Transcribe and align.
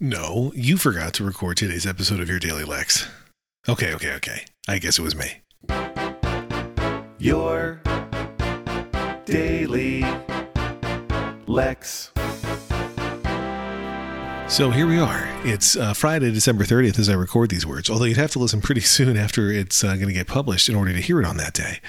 No, 0.00 0.52
you 0.54 0.76
forgot 0.76 1.12
to 1.14 1.24
record 1.24 1.56
today's 1.56 1.84
episode 1.84 2.20
of 2.20 2.28
your 2.28 2.38
Daily 2.38 2.62
Lex. 2.62 3.08
Okay, 3.68 3.92
okay, 3.94 4.12
okay. 4.14 4.44
I 4.68 4.78
guess 4.78 4.96
it 4.96 5.02
was 5.02 5.16
me. 5.16 5.42
Your 7.18 7.82
Daily 9.24 10.04
Lex. 11.48 12.12
So 14.46 14.70
here 14.70 14.86
we 14.86 15.00
are. 15.00 15.28
It's 15.44 15.74
uh, 15.76 15.94
Friday, 15.94 16.30
December 16.30 16.62
30th 16.62 17.00
as 17.00 17.08
I 17.08 17.14
record 17.14 17.50
these 17.50 17.66
words, 17.66 17.90
although 17.90 18.04
you'd 18.04 18.18
have 18.18 18.30
to 18.30 18.38
listen 18.38 18.60
pretty 18.60 18.80
soon 18.82 19.16
after 19.16 19.50
it's 19.50 19.82
uh, 19.82 19.96
going 19.96 20.06
to 20.06 20.12
get 20.12 20.28
published 20.28 20.68
in 20.68 20.76
order 20.76 20.92
to 20.92 21.00
hear 21.00 21.18
it 21.18 21.26
on 21.26 21.38
that 21.38 21.54
day. 21.54 21.80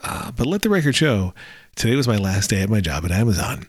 Uh, 0.00 0.30
but 0.30 0.46
let 0.46 0.62
the 0.62 0.70
record 0.70 0.94
show 0.94 1.34
today 1.74 1.96
was 1.96 2.06
my 2.06 2.18
last 2.18 2.50
day 2.50 2.62
at 2.62 2.70
my 2.70 2.80
job 2.80 3.04
at 3.04 3.10
Amazon. 3.10 3.66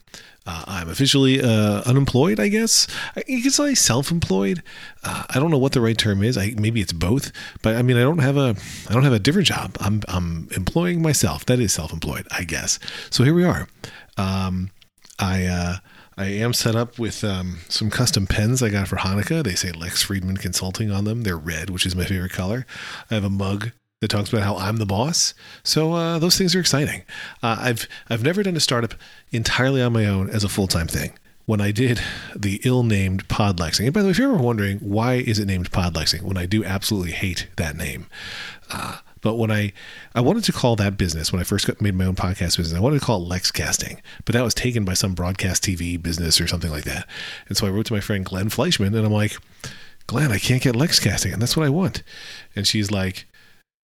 Uh, 0.49 0.63
I'm 0.65 0.89
officially 0.89 1.41
uh, 1.41 1.83
unemployed, 1.85 2.39
I 2.39 2.47
guess. 2.47 2.87
You 3.27 3.43
could 3.43 3.53
say 3.53 3.75
self-employed. 3.75 4.63
Uh, 5.03 5.23
I 5.29 5.37
don't 5.37 5.51
know 5.51 5.59
what 5.59 5.73
the 5.73 5.81
right 5.81 5.97
term 5.97 6.23
is. 6.23 6.39
I, 6.39 6.55
maybe 6.57 6.81
it's 6.81 6.91
both. 6.91 7.31
But 7.61 7.75
I 7.75 7.83
mean, 7.83 7.97
I 7.97 8.01
don't 8.01 8.17
have 8.17 8.35
a 8.35 8.55
I 8.89 8.93
don't 8.93 9.03
have 9.03 9.13
a 9.13 9.19
different 9.19 9.47
job. 9.47 9.77
I'm 9.79 10.01
I'm 10.07 10.47
employing 10.55 11.03
myself. 11.03 11.45
That 11.45 11.59
is 11.59 11.71
self-employed, 11.73 12.27
I 12.31 12.45
guess. 12.45 12.79
So 13.11 13.23
here 13.23 13.35
we 13.35 13.43
are. 13.43 13.67
Um, 14.17 14.71
I 15.19 15.45
uh, 15.45 15.75
I 16.17 16.25
am 16.25 16.53
set 16.53 16.75
up 16.75 16.97
with 16.97 17.23
um, 17.23 17.59
some 17.69 17.91
custom 17.91 18.25
pens 18.25 18.63
I 18.63 18.69
got 18.69 18.87
for 18.87 18.95
Hanukkah. 18.95 19.43
They 19.43 19.53
say 19.53 19.71
Lex 19.71 20.01
Friedman 20.01 20.37
Consulting 20.37 20.91
on 20.91 21.03
them. 21.03 21.21
They're 21.21 21.37
red, 21.37 21.69
which 21.69 21.85
is 21.85 21.95
my 21.95 22.05
favorite 22.05 22.31
color. 22.31 22.65
I 23.11 23.13
have 23.13 23.23
a 23.23 23.29
mug 23.29 23.71
that 24.01 24.09
talks 24.09 24.31
about 24.31 24.43
how 24.43 24.55
I'm 24.55 24.77
the 24.77 24.85
boss. 24.85 25.33
So 25.63 25.93
uh, 25.93 26.19
those 26.19 26.37
things 26.37 26.55
are 26.55 26.59
exciting. 26.59 27.03
Uh, 27.43 27.57
I've 27.59 27.87
I've 28.09 28.23
never 28.23 28.43
done 28.43 28.55
a 28.55 28.61
startup 28.61 28.93
entirely 29.31 29.81
on 29.81 29.93
my 29.93 30.05
own 30.05 30.29
as 30.29 30.43
a 30.43 30.49
full 30.49 30.67
time 30.67 30.87
thing. 30.87 31.13
When 31.45 31.61
I 31.61 31.71
did 31.71 31.99
the 32.35 32.61
ill-named 32.63 33.27
Podlexing, 33.27 33.85
and 33.85 33.93
by 33.93 34.01
the 34.01 34.07
way, 34.07 34.11
if 34.11 34.19
you're 34.19 34.31
ever 34.31 34.41
wondering 34.41 34.77
why 34.79 35.15
is 35.15 35.39
it 35.39 35.47
named 35.47 35.71
Podlexing, 35.71 36.21
when 36.21 36.37
I 36.37 36.45
do 36.45 36.63
absolutely 36.63 37.11
hate 37.11 37.47
that 37.55 37.75
name, 37.75 38.05
uh, 38.69 38.99
but 39.21 39.35
when 39.35 39.49
I 39.51 39.73
I 40.13 40.21
wanted 40.21 40.43
to 40.45 40.53
call 40.53 40.75
that 40.77 40.95
business 40.95 41.33
when 41.33 41.41
I 41.41 41.43
first 41.43 41.65
got, 41.65 41.81
made 41.81 41.95
my 41.95 42.05
own 42.05 42.15
podcast 42.15 42.55
business, 42.55 42.75
I 42.75 42.79
wanted 42.79 42.99
to 42.99 43.05
call 43.05 43.23
it 43.23 43.29
Lexcasting, 43.35 43.99
but 44.25 44.33
that 44.33 44.43
was 44.43 44.53
taken 44.53 44.85
by 44.85 44.93
some 44.93 45.13
broadcast 45.13 45.63
TV 45.63 46.01
business 46.01 46.39
or 46.39 46.47
something 46.47 46.71
like 46.71 46.85
that. 46.85 47.07
And 47.49 47.57
so 47.57 47.65
I 47.67 47.71
wrote 47.71 47.87
to 47.87 47.93
my 47.93 47.99
friend 47.99 48.23
Glenn 48.23 48.49
Fleischman, 48.49 48.95
and 48.95 49.05
I'm 49.05 49.11
like, 49.11 49.35
Glenn, 50.07 50.31
I 50.31 50.37
can't 50.37 50.61
get 50.61 50.75
Lexcasting, 50.75 51.33
and 51.33 51.41
that's 51.41 51.57
what 51.57 51.65
I 51.65 51.69
want. 51.69 52.03
And 52.55 52.65
she's 52.65 52.91
like, 52.91 53.25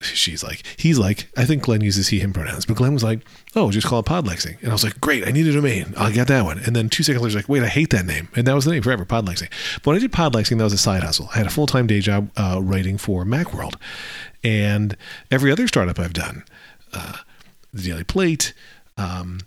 she's 0.05 0.43
like, 0.43 0.63
he's 0.77 0.97
like, 0.97 1.27
I 1.37 1.45
think 1.45 1.63
Glenn 1.63 1.81
uses 1.81 2.09
he, 2.09 2.19
him 2.19 2.33
pronouns, 2.33 2.65
but 2.65 2.75
Glenn 2.75 2.93
was 2.93 3.03
like, 3.03 3.21
oh, 3.55 3.71
just 3.71 3.87
call 3.87 3.99
it 3.99 4.05
Podlexing. 4.05 4.59
And 4.61 4.69
I 4.69 4.73
was 4.73 4.83
like, 4.83 4.99
great, 5.01 5.27
I 5.27 5.31
need 5.31 5.47
a 5.47 5.53
domain. 5.53 5.93
I'll 5.97 6.11
get 6.11 6.27
that 6.27 6.45
one. 6.45 6.59
And 6.59 6.75
then 6.75 6.89
two 6.89 7.03
seconds 7.03 7.23
later, 7.23 7.37
like, 7.37 7.49
wait, 7.49 7.63
I 7.63 7.67
hate 7.67 7.89
that 7.91 8.05
name. 8.05 8.29
And 8.35 8.45
that 8.47 8.53
was 8.53 8.65
the 8.65 8.71
name 8.71 8.83
forever, 8.83 9.05
Podlexing. 9.05 9.49
But 9.77 9.87
when 9.87 9.95
I 9.95 9.99
did 9.99 10.11
Podlexing, 10.11 10.57
that 10.57 10.63
was 10.63 10.73
a 10.73 10.77
side 10.77 11.03
hustle. 11.03 11.29
I 11.33 11.37
had 11.37 11.47
a 11.47 11.51
full 11.51 11.67
time 11.67 11.87
day 11.87 11.99
job 11.99 12.29
uh, 12.37 12.59
writing 12.61 12.97
for 12.97 13.23
Macworld. 13.25 13.75
And 14.43 14.95
every 15.31 15.51
other 15.51 15.67
startup 15.67 15.99
I've 15.99 16.13
done, 16.13 16.43
uh, 16.93 17.17
the 17.73 17.81
Daily 17.81 18.03
Plate, 18.03 18.53
um, 18.97 19.39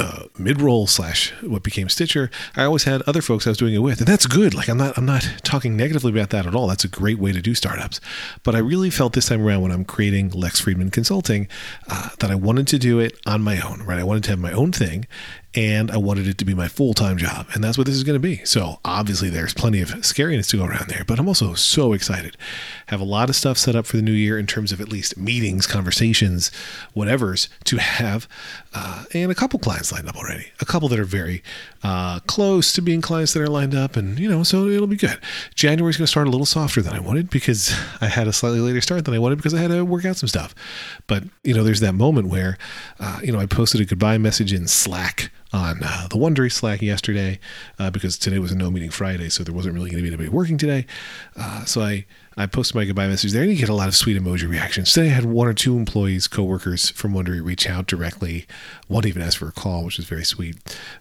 uh, 0.00 0.24
Midroll 0.38 0.88
slash 0.88 1.32
what 1.42 1.62
became 1.62 1.88
Stitcher, 1.88 2.30
I 2.56 2.64
always 2.64 2.84
had 2.84 3.02
other 3.02 3.22
folks 3.22 3.46
I 3.46 3.50
was 3.50 3.58
doing 3.58 3.74
it 3.74 3.78
with, 3.78 3.98
and 3.98 4.08
that's 4.08 4.26
good. 4.26 4.54
Like 4.54 4.68
I'm 4.68 4.78
not 4.78 4.96
I'm 4.96 5.04
not 5.04 5.28
talking 5.42 5.76
negatively 5.76 6.10
about 6.10 6.30
that 6.30 6.46
at 6.46 6.54
all. 6.54 6.66
That's 6.66 6.84
a 6.84 6.88
great 6.88 7.18
way 7.18 7.32
to 7.32 7.40
do 7.40 7.54
startups. 7.54 8.00
But 8.42 8.54
I 8.54 8.58
really 8.58 8.90
felt 8.90 9.12
this 9.12 9.28
time 9.28 9.42
around 9.42 9.60
when 9.62 9.70
I'm 9.70 9.84
creating 9.84 10.30
Lex 10.30 10.60
Friedman 10.60 10.90
Consulting 10.90 11.48
uh, 11.88 12.10
that 12.18 12.30
I 12.30 12.34
wanted 12.34 12.66
to 12.68 12.78
do 12.78 12.98
it 12.98 13.18
on 13.26 13.42
my 13.42 13.60
own. 13.60 13.82
Right, 13.82 13.98
I 13.98 14.04
wanted 14.04 14.24
to 14.24 14.30
have 14.30 14.38
my 14.38 14.52
own 14.52 14.72
thing, 14.72 15.06
and 15.54 15.90
I 15.90 15.96
wanted 15.96 16.28
it 16.28 16.38
to 16.38 16.44
be 16.44 16.54
my 16.54 16.68
full 16.68 16.94
time 16.94 17.16
job. 17.16 17.46
And 17.54 17.64
that's 17.64 17.76
what 17.76 17.86
this 17.86 17.96
is 17.96 18.04
going 18.04 18.14
to 18.14 18.20
be. 18.20 18.44
So 18.44 18.78
obviously, 18.84 19.30
there's 19.30 19.52
plenty 19.52 19.80
of 19.80 19.90
scariness 19.90 20.48
to 20.50 20.58
go 20.58 20.64
around 20.64 20.88
there, 20.88 21.04
but 21.04 21.18
I'm 21.18 21.26
also 21.26 21.54
so 21.54 21.92
excited. 21.92 22.36
Have 22.86 23.00
a 23.00 23.04
lot 23.04 23.28
of 23.28 23.36
stuff 23.36 23.58
set 23.58 23.74
up 23.74 23.86
for 23.86 23.96
the 23.96 24.02
new 24.02 24.12
year 24.12 24.38
in 24.38 24.46
terms 24.46 24.70
of 24.70 24.80
at 24.80 24.88
least 24.88 25.16
meetings, 25.16 25.66
conversations, 25.66 26.52
whatever's 26.92 27.48
to 27.64 27.78
have, 27.78 28.28
uh, 28.74 29.04
and 29.12 29.32
a 29.32 29.34
couple 29.34 29.58
clients 29.58 29.90
lined 29.90 30.08
up 30.08 30.16
already. 30.16 30.46
A 30.60 30.64
couple 30.64 30.88
that 30.88 31.00
are 31.00 31.04
very 31.04 31.42
uh, 31.82 32.20
close 32.20 32.72
to 32.74 32.82
being 32.82 33.00
clients 33.00 33.32
that 33.32 33.42
are 33.42 33.48
lined 33.48 33.74
up, 33.74 33.96
and 33.96 34.18
you 34.20 34.28
know, 34.28 34.44
so 34.44 34.68
it'll 34.68 34.86
be 34.86 34.96
good. 34.96 35.18
January's 35.56 35.96
going 35.96 36.04
to 36.04 36.10
start 36.10 36.28
a 36.28 36.30
little 36.30 36.46
softer 36.46 36.80
than 36.80 36.94
I 36.94 37.00
wanted 37.00 37.28
because 37.28 37.74
I 38.00 38.06
had 38.06 38.28
a 38.28 38.32
slightly 38.32 38.60
later 38.60 38.80
start 38.80 39.04
than 39.04 39.14
I 39.14 39.18
wanted 39.18 39.36
because 39.36 39.54
I 39.54 39.60
had 39.60 39.72
to 39.72 39.84
work 39.84 40.04
out 40.04 40.16
some 40.16 40.28
stuff. 40.28 40.54
But 41.08 41.24
you 41.42 41.54
know, 41.54 41.64
there's 41.64 41.80
that 41.80 41.94
moment 41.94 42.28
where, 42.28 42.56
uh, 43.00 43.18
you 43.22 43.32
know, 43.32 43.40
I 43.40 43.46
posted 43.46 43.80
a 43.80 43.84
goodbye 43.84 44.18
message 44.18 44.52
in 44.52 44.68
Slack 44.68 45.32
on 45.52 45.82
uh, 45.82 46.06
the 46.08 46.16
Wondery 46.16 46.52
Slack 46.52 46.80
yesterday 46.80 47.38
uh, 47.78 47.90
because 47.90 48.16
today 48.16 48.38
was 48.38 48.52
a 48.52 48.56
no 48.56 48.70
meeting 48.70 48.90
Friday, 48.90 49.28
so 49.28 49.42
there 49.42 49.54
wasn't 49.54 49.74
really 49.74 49.90
going 49.90 50.02
to 50.02 50.02
be 50.02 50.08
anybody 50.08 50.28
working 50.28 50.58
today. 50.58 50.86
Uh, 51.36 51.64
so 51.64 51.82
I 51.82 52.06
I 52.36 52.46
posted 52.46 52.76
my 52.76 52.84
goodbye 52.84 53.08
message 53.08 53.32
there, 53.32 53.42
and 53.42 53.50
you 53.50 53.58
get 53.58 53.68
a 53.68 53.74
lot 53.74 53.88
of 53.88 53.96
sweet 53.96 54.20
emoji 54.20 54.48
reactions. 54.48 54.92
Today 54.92 55.08
I 55.08 55.12
had 55.12 55.24
one 55.24 55.48
or 55.48 55.52
two 55.52 55.76
employees, 55.76 56.28
coworkers 56.28 56.90
from 56.90 57.12
Wondery 57.12 57.44
reach 57.44 57.68
out 57.68 57.86
directly. 57.86 58.46
One 58.86 59.06
even 59.06 59.20
asked 59.20 59.38
for 59.38 59.48
a 59.48 59.52
call, 59.52 59.84
which 59.84 59.96
was 59.96 60.06
very 60.06 60.24
sweet, 60.24 60.56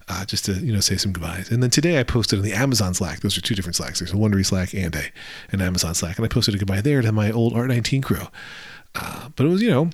uh, 0.08 0.26
just 0.26 0.46
to 0.46 0.54
you 0.54 0.74
know 0.74 0.80
say 0.80 0.98
some 0.98 1.12
goodbyes. 1.12 1.52
And 1.52 1.62
then 1.62 1.70
today 1.70 2.00
I 2.00 2.04
posted 2.04 2.40
on 2.40 2.46
the 2.46 2.54
Amazon 2.54 2.94
Slack. 2.94 3.20
Those 3.22 3.38
are 3.38 3.42
two 3.42 3.56
different 3.56 3.76
Slacks. 3.76 4.00
There's 4.00 4.12
a 4.12 4.16
Wondery 4.16 4.46
Slack 4.46 4.74
and 4.74 4.96
a 4.96 5.04
an 5.52 5.62
Amazon 5.62 5.94
Slack, 5.94 6.18
and 6.18 6.26
I 6.26 6.30
posted 6.30 6.56
a 6.56 6.58
goodbye 6.58 6.82
there 6.82 7.02
to 7.02 7.12
my 7.12 7.32
old 7.32 7.54
Art19 7.54 8.04
crew. 8.04 8.28
Uh, 8.96 9.30
but 9.36 9.46
it 9.46 9.50
was 9.50 9.62
you 9.62 9.70
know 9.70 9.92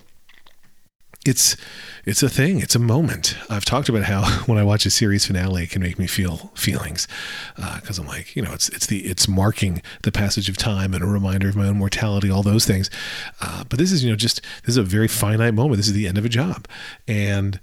it's 1.25 1.57
it's 2.05 2.21
a 2.21 2.29
thing. 2.29 2.59
It's 2.59 2.75
a 2.75 2.79
moment. 2.79 3.35
I've 3.49 3.65
talked 3.65 3.89
about 3.89 4.03
how 4.03 4.25
when 4.45 4.57
i 4.57 4.63
watch 4.63 4.85
a 4.85 4.89
series 4.89 5.25
finale 5.25 5.63
it 5.63 5.71
can 5.71 5.81
make 5.81 5.97
me 5.97 6.07
feel 6.07 6.51
feelings 6.55 7.07
because 7.55 7.99
uh, 7.99 8.01
i'm 8.01 8.07
like 8.07 8.35
you 8.35 8.41
know 8.41 8.53
it's 8.53 8.69
it's 8.69 8.85
the 8.85 8.99
it's 9.05 9.27
marking 9.27 9.81
the 10.03 10.11
passage 10.11 10.47
of 10.47 10.57
time 10.57 10.93
and 10.93 11.03
a 11.03 11.07
reminder 11.07 11.49
of 11.49 11.55
my 11.55 11.67
own 11.67 11.77
mortality 11.77 12.29
all 12.29 12.43
those 12.43 12.65
things. 12.65 12.89
Uh, 13.41 13.63
but 13.67 13.79
this 13.79 13.91
is 13.91 14.03
you 14.03 14.09
know 14.09 14.15
just 14.15 14.41
this 14.63 14.73
is 14.73 14.77
a 14.77 14.83
very 14.83 15.07
finite 15.07 15.53
moment. 15.53 15.77
This 15.77 15.87
is 15.87 15.93
the 15.93 16.07
end 16.07 16.17
of 16.17 16.25
a 16.25 16.29
job. 16.29 16.67
And 17.07 17.59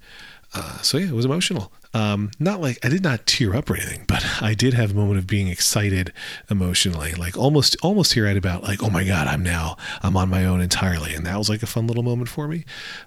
uh, 0.53 0.79
so 0.81 0.97
yeah, 0.97 1.07
it 1.07 1.13
was 1.13 1.25
emotional. 1.25 1.71
Um, 1.93 2.31
not 2.39 2.59
like 2.59 2.83
I 2.83 2.89
did 2.89 3.03
not 3.03 3.25
tear 3.27 3.55
up 3.55 3.69
or 3.69 3.75
anything, 3.75 4.05
but 4.07 4.25
I 4.41 4.53
did 4.53 4.73
have 4.73 4.91
a 4.91 4.95
moment 4.95 5.19
of 5.19 5.27
being 5.27 5.47
excited 5.47 6.11
emotionally, 6.49 7.13
like 7.13 7.37
almost 7.37 7.77
almost 7.81 8.13
here 8.13 8.25
at 8.25 8.37
about 8.37 8.63
like, 8.63 8.81
oh 8.81 8.89
my 8.89 9.03
god, 9.03 9.27
I'm 9.27 9.43
now 9.43 9.77
I'm 10.01 10.17
on 10.17 10.29
my 10.29 10.45
own 10.45 10.61
entirely, 10.61 11.13
and 11.13 11.25
that 11.25 11.37
was 11.37 11.49
like 11.49 11.63
a 11.63 11.67
fun 11.67 11.87
little 11.87 12.03
moment 12.03 12.29
for 12.29 12.47
me. 12.47 12.65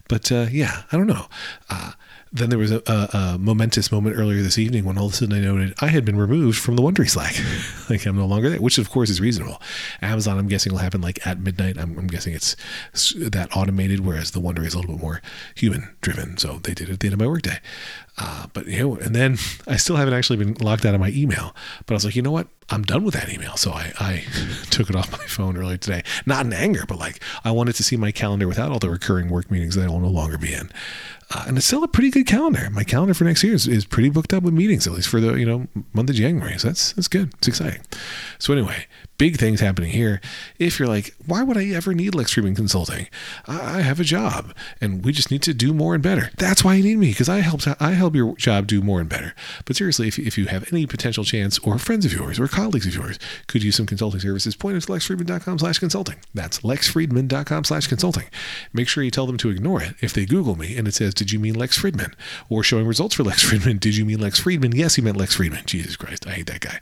But 0.09 0.31
uh, 0.31 0.47
yeah, 0.51 0.83
I 0.93 0.97
don't 0.97 1.07
know. 1.07 1.27
Uh, 1.69 1.93
then 2.37 2.51
there 2.51 2.59
was 2.59 2.71
a, 2.71 2.83
a, 2.87 3.17
a, 3.17 3.39
momentous 3.39 3.91
moment 3.91 4.17
earlier 4.17 4.43
this 4.43 4.59
evening 4.59 4.85
when 4.85 4.99
all 4.99 5.07
of 5.07 5.13
a 5.13 5.17
sudden 5.17 5.35
I 5.35 5.41
noted 5.41 5.75
I 5.81 5.89
had 5.89 6.05
been 6.05 6.17
removed 6.17 6.59
from 6.59 6.77
the 6.77 6.83
Wondery 6.83 7.09
Slack. 7.09 7.35
like 7.91 8.07
I'm 8.07 8.17
no 8.17 8.27
longer 8.27 8.51
there, 8.51 8.61
which 8.61 8.79
of 8.79 8.91
course 8.91 9.11
is 9.11 9.21
reasonable. 9.21 9.61
Amazon, 10.03 10.39
I'm 10.39 10.49
guessing, 10.49 10.73
will 10.73 10.81
happen 10.81 11.01
like 11.01 11.25
at 11.27 11.41
midnight. 11.41 11.79
I'm, 11.79 11.99
I'm 11.99 12.07
guessing 12.07 12.35
it's 12.35 12.57
that 13.17 13.57
automated, 13.57 14.01
whereas 14.01 14.33
the 14.33 14.41
Wondery 14.41 14.67
is 14.67 14.75
a 14.75 14.79
little 14.79 14.95
bit 14.95 15.03
more 15.03 15.23
human 15.55 15.95
driven. 16.01 16.37
So 16.37 16.59
they 16.63 16.75
did 16.75 16.89
it 16.89 16.95
at 16.95 17.01
the 17.01 17.09
end 17.09 17.15
of 17.15 17.21
my 17.21 17.27
workday. 17.27 17.59
Uh, 18.19 18.47
but 18.53 18.67
you 18.67 18.79
know, 18.79 18.97
and 18.97 19.15
then 19.15 19.39
I 19.67 19.77
still 19.77 19.97
haven't 19.97 20.15
actually 20.15 20.37
been 20.37 20.55
locked 20.55 20.85
out 20.85 20.95
of 20.95 21.01
my 21.01 21.11
email. 21.11 21.55
But 21.87 21.95
I 21.95 21.97
was 21.97 22.05
like, 22.05 22.17
you 22.17 22.23
know 22.23 22.33
what? 22.33 22.49
I'm 22.69 22.83
done 22.83 23.05
with 23.05 23.15
that 23.15 23.29
email. 23.29 23.57
So 23.57 23.71
I, 23.73 23.93
I 23.99 24.25
took 24.71 24.91
it 24.91 24.97
off 24.97 25.13
my 25.13 25.25
phone 25.27 25.57
earlier 25.57 25.77
today. 25.77 26.03
Not 26.25 26.45
in 26.47 26.53
anger, 26.53 26.85
but 26.87 26.99
like 26.99 27.23
I 27.45 27.51
wanted 27.51 27.77
to 27.77 27.83
see 27.83 27.97
my 27.97 28.13
calendar 28.13 28.49
without 28.49 28.73
all 28.73 28.79
the 28.79 28.91
recurring 28.91 29.29
work 29.29 29.51
meetings 29.51 29.75
that 29.77 29.85
I 29.85 29.89
will 29.89 30.01
no 30.01 30.09
longer 30.09 30.39
be 30.39 30.53
in. 30.53 30.71
Uh, 31.35 31.45
and 31.49 31.57
it's 31.57 31.67
still 31.67 31.83
a 31.83 31.89
pretty 31.89 32.11
good 32.11 32.27
calendar. 32.27 32.69
My 32.71 32.85
calendar 32.85 33.13
for 33.13 33.25
next 33.25 33.43
year 33.43 33.55
is, 33.55 33.67
is 33.67 33.85
pretty 33.85 34.11
booked 34.11 34.33
up 34.33 34.45
with 34.45 34.55
meetings, 34.55 34.87
at 34.87 34.93
least 34.93 35.09
for 35.09 35.21
the 35.21 35.35
you 35.35 35.45
know 35.45 35.67
month 35.93 36.09
of 36.09 36.15
January. 36.15 36.57
So 36.59 36.69
that's 36.69 36.93
that's 36.93 37.09
good. 37.09 37.35
It's 37.35 37.49
exciting. 37.49 37.83
So 38.39 38.53
anyway, 38.53 38.87
big 39.19 39.37
things 39.37 39.59
happening 39.59 39.91
here. 39.91 40.21
If 40.61 40.79
you're 40.79 40.87
like, 40.87 41.17
why 41.27 41.43
would 41.43 41.57
I 41.57 41.67
ever 41.71 41.95
need 41.95 42.15
Lex 42.15 42.33
Friedman 42.33 42.55
Consulting? 42.55 43.09
I 43.49 43.81
have 43.81 43.99
a 43.99 44.05
job, 44.05 44.55
and 44.81 45.05
we 45.05 45.11
just 45.11 45.33
need 45.33 45.43
to 45.43 45.55
do 45.55 45.75
more 45.75 45.95
and 45.95 46.03
better. 46.03 46.31
That's 46.39 46.63
why 46.63 46.75
you 46.75 46.85
need 46.85 46.99
me 46.99 47.09
because 47.09 47.29
I 47.29 47.41
help 47.41 47.63
I 47.81 47.93
help 47.93 48.15
your 48.15 48.37
job 48.37 48.69
do 48.69 48.81
more 48.81 49.01
and 49.01 49.09
better. 49.09 49.35
But 49.65 49.75
seriously, 49.75 50.07
if 50.07 50.21
if 50.21 50.39
you 50.39 50.47
have 50.47 50.73
any 50.73 50.87
potential 50.87 51.25
chance, 51.25 51.59
or 51.59 51.77
friends 51.79 52.05
of 52.05 52.13
yours, 52.13 52.39
or 52.39 52.47
colleagues 52.57 52.87
of 52.87 52.95
yours 52.95 53.19
could 53.49 53.63
use 53.63 53.77
some 53.77 53.87
consulting 53.87 54.21
services, 54.21 54.57
point 54.57 54.77
it 54.77 54.81
to 54.81 54.87
lexfriedman.com 54.91 55.59
slash 55.59 55.79
consulting. 55.79 56.17
That's 56.33 56.61
lexfriedman.com 56.61 57.65
slash 57.65 57.87
consulting. 57.87 58.25
Make 58.73 58.89
sure 58.89 59.05
you 59.05 59.11
tell 59.11 59.27
them 59.27 59.37
to 59.39 59.51
ignore 59.51 59.83
it 59.83 59.95
if 60.01 60.15
they 60.15 60.25
Google 60.25 60.57
me 60.57 60.77
and 60.77 60.89
it 60.89 60.95
says, 60.95 61.13
did 61.13 61.33
you 61.33 61.39
mean 61.39 61.55
Lex 61.55 61.79
Fridman? 61.81 62.15
Or 62.49 62.63
showing 62.63 62.87
results 62.87 63.15
for 63.15 63.25
Lex 63.25 63.45
Fridman, 63.51 63.79
did 63.79 63.97
you 63.97 64.07
mean 64.07 64.21
Lex 64.21 64.41
Friedman? 64.41 64.75
Yes, 64.75 64.95
he 64.95 65.03
meant 65.03 65.19
Lex 65.19 65.35
Friedman. 65.37 65.65
Jesus 65.67 65.97
Christ, 65.97 66.27
I 66.27 66.31
hate 66.31 66.47
that 66.47 66.61
guy. 66.61 66.81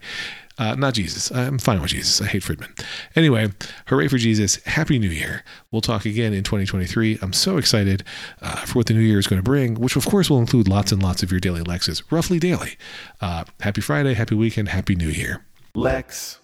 Uh, 0.57 0.75
not 0.75 0.93
Jesus. 0.93 1.31
I'm 1.31 1.59
fine 1.59 1.81
with 1.81 1.91
Jesus. 1.91 2.21
I 2.21 2.27
hate 2.27 2.41
Fridman. 2.41 2.71
Anyway, 3.15 3.49
hooray 3.87 4.07
for 4.07 4.17
Jesus. 4.17 4.63
Happy 4.63 4.97
New 4.97 5.09
Year. 5.09 5.43
We'll 5.71 5.81
talk 5.81 6.05
again 6.05 6.33
in 6.33 6.43
2023. 6.43 7.19
I'm 7.21 7.33
so 7.33 7.57
excited 7.57 8.03
uh, 8.41 8.65
for 8.65 8.79
what 8.79 8.85
the 8.85 8.93
new 8.93 9.01
year 9.01 9.19
is 9.19 9.27
going 9.27 9.39
to 9.39 9.43
bring, 9.43 9.75
which 9.75 9.97
of 9.97 10.05
course 10.05 10.29
will 10.29 10.39
include 10.39 10.69
lots 10.69 10.93
and 10.93 11.03
lots 11.03 11.23
of 11.23 11.31
your 11.31 11.41
daily 11.41 11.61
Lexes, 11.61 12.03
roughly 12.09 12.39
daily. 12.39 12.77
Uh, 13.19 13.43
happy 13.59 13.81
Friday, 13.81 14.13
happy 14.13 14.35
weekend, 14.35 14.69
happy 14.69 14.95
New 14.95 15.09
Year. 15.09 15.43
Lex. 15.75 16.39